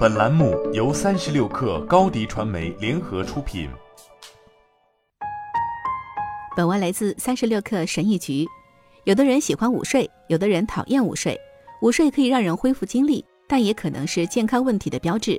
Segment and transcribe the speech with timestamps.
[0.00, 3.68] 本栏目由三十六氪高低传媒联合出品。
[6.56, 8.46] 本文来自三十六氪神医局。
[9.04, 11.38] 有的人喜欢午睡，有的人讨厌午睡。
[11.82, 15.38] 午睡可以让人恢复精力，但也可能是健康问题的标志。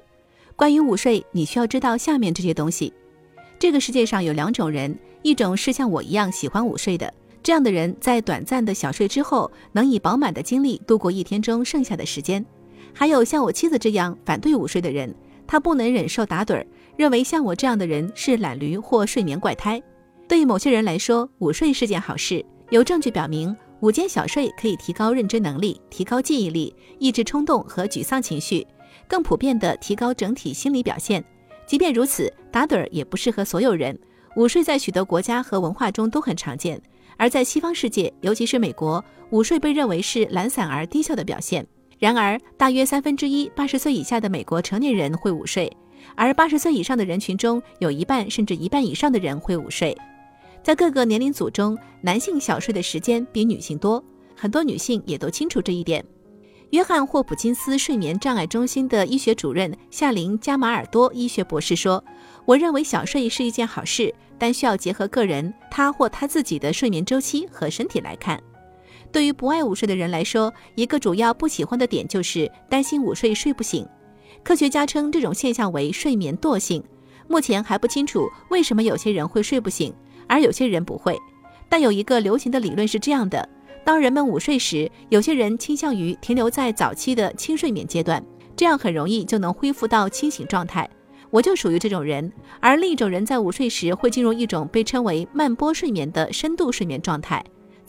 [0.55, 2.93] 关于午睡，你需要知道下面这些东西。
[3.57, 12.45] 这个世界上有两种人，一种是像我一样喜欢午睡的，这样的人在短暂的小睡之后，能以饱满的精力度过一天中剩下的时间。
[12.93, 15.13] 还有像我妻子这样反对午睡的人，
[15.47, 19.81] 他不能忍受打盹儿，认为像我这样的人是懒驴或睡眠怪胎。
[20.27, 22.45] 对于某些人来说，午睡是件好事。
[22.69, 28.65] 有证据表明，午间小睡可以提高认知能力、提高记忆力、抑制冲动和沮丧情绪，
[29.07, 31.23] 更普遍地提高整体心理表现。
[31.67, 33.97] 即便如此，打盹儿也不适合所有人。
[34.37, 36.81] 午睡在许多国家和文化中都很常见，
[37.17, 41.67] 而在西方世界，尤其是美国，午睡被认为是懒散而低效的表现。
[42.01, 45.71] 然而，大约三分之一八十岁以下的美国成年人会午睡，
[46.15, 49.95] 而八十岁以上的人群中有一半甚至一半以上的人会午睡。
[50.63, 54.03] 在各个年龄组中，男性小睡的时间比女性多，
[54.35, 56.03] 很多女性也都清楚这一点。
[56.71, 62.03] 约翰霍普金斯睡眠障碍中心的医学主任夏琳加马尔多医学博士说
[62.45, 68.41] ：“我认为小睡是一件好事，但需要结合个人他或他自己的睡眠周期和身体来看。”
[69.11, 73.85] 对于不爱午睡的人来说，一个主要不喜欢的点就是担心午睡睡不醒。
[74.43, 76.83] 科学家称这种现象为睡眠惰性。
[77.27, 79.93] 目前还不清楚为什么有些人会睡不醒，
[80.27, 81.17] 而有些人不会。
[81.69, 83.47] 但有一个流行的理论是这样的：
[83.85, 88.21] 当人们午睡时，有些人倾向于停留在早期的轻睡眠阶段，
[88.55, 90.89] 这样很容易就能恢复到清醒状态。
[91.29, 92.29] 我就属于这种人。
[92.59, 97.41] 而另一种人在午睡时会进入一种被称为慢波睡眠的深度睡眠状态。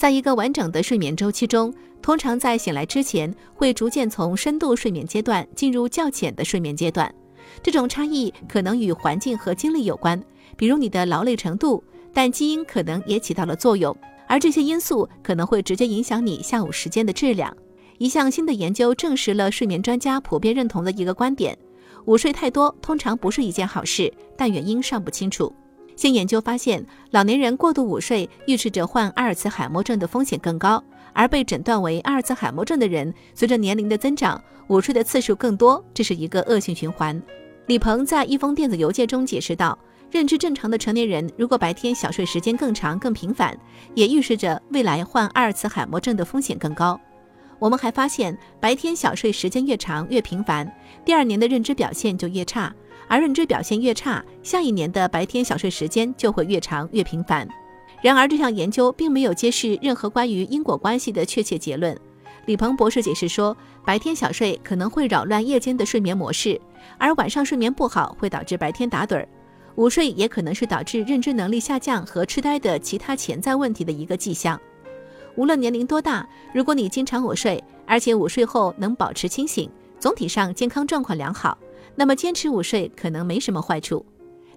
[0.02, 1.72] 在一个完整的睡眠周期中，
[2.02, 7.14] 通常在醒来之前会逐渐从深度睡眠阶段进入较浅的睡眠阶段。
[7.62, 10.20] 这种差异可能与环境和精力有关，
[10.56, 17.56] 比如你的劳累程度，但基因可能也起到了作用，而这些因素可能会直接影响你下午时间的质量。
[17.98, 21.56] 一项新的研究证实了睡眠专家普遍认同的一个观点：
[22.06, 25.54] 午睡太多通常不是一件好事，但原因尚不清楚。
[26.02, 30.82] 新研究发现，老年人过度午睡预示着患阿尔茨海默症的风险更高，
[31.12, 37.22] 而被诊断为阿尔茨海默症的人，随着年龄的增长，午睡的次数更多，这是一个恶性循环。
[37.66, 39.78] 李鹏在一封电子邮件中解释道
[40.10, 43.56] ：“认知正常的成年人，如果白天小睡时间更长、更频繁，
[43.94, 47.00] 也预示着未来患阿尔茨海默症的风险更高。”
[47.60, 50.68] 我们还发现，白天小睡时间越长、越频繁，
[51.04, 52.74] 第二年的认知表现就越差。
[53.12, 57.46] 而认知表现越差，下一年的白天小睡时间就会越长越频繁。
[58.00, 61.94] 然而，这项研究并没有揭示任何关于因果关系的确切结论。
[62.46, 66.58] 李鹏博士解释说，白天小睡可能会扰乱夜间的睡眠模式，
[66.96, 69.28] 而晚上睡眠不好会导致白天打盹儿。
[69.74, 74.58] 午睡也可能是导致认知能力下降和痴呆的其他潜在问题的一个迹象。
[75.36, 79.68] 无论年龄多大，如果你经常午睡，而且午睡后能保持清醒，
[79.98, 81.58] 总体上健康状况良好。
[81.94, 84.04] 那么坚持午睡可能没什么坏处，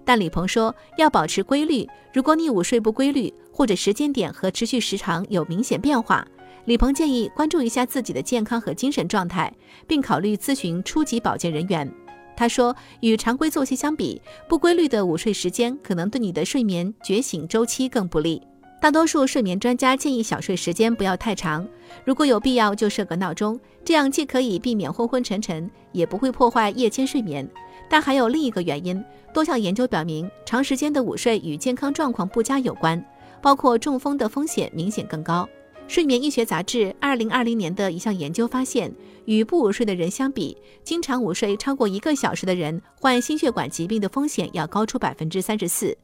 [0.03, 1.87] 但李鹏说要保持规律。
[2.13, 6.25] 如果你午睡不规律，或者时间点和持续时长有明显变化，
[6.65, 9.53] 李鹏建议关注一下自己的健康和精神状态，
[9.85, 11.91] 并考虑咨询初级保健人员。
[12.37, 18.41] 他说，与常规作息相比，不规律的午睡时间可能对你的睡眠觉醒周期更不利。
[18.85, 21.67] 大多数睡眠专家建议小睡时间不要太长，
[22.03, 27.49] 如果有必要就设个闹钟，这样既可以避免昏昏沉沉，也不会破坏夜间睡眠。
[27.89, 29.03] 但还有另一个原因，
[29.33, 33.03] 多项研究表明，长时间的午睡与健康状况不佳有关，
[33.41, 35.49] 包括中风的风险明显更高。
[35.87, 38.93] 睡眠医学杂志二零二零年的一项研究发现，
[39.25, 45.97] 与不午睡的人相比，经常午睡超过一个小时的人，患心血管疾病的风险要高出百分之三十四。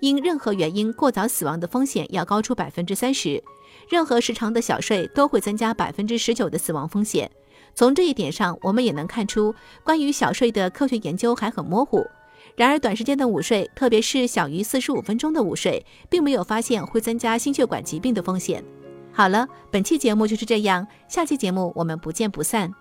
[0.00, 3.42] 因任何原因过早死亡的风险要高出百分之三十，
[3.88, 7.30] 任何时长的小睡都会增加百分之十九的死亡风险。
[7.74, 9.54] 从这一点上，我们也能看出，
[9.84, 12.06] 关于小睡的科学研究还很模糊。
[12.56, 18.64] 然而，短时间的午睡，特别是小于四十五分钟的午睡，并没有发现会增加心血管疾病的风险。
[19.12, 22.72] 好了，本期节目就是这样，下期节目我们不见不散。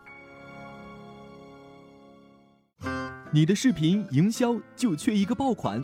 [3.32, 5.84] 你的视频营销就缺一个爆款。